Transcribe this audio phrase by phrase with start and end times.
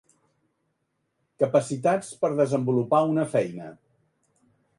[1.43, 3.71] Capacitats per desenvolupar una feina.